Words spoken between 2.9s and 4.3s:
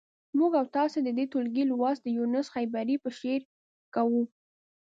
په شعر کوو.